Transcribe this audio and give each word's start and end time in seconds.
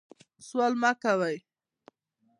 سوال 0.47 0.73
مه 0.81 0.91
کوئ 1.01 1.37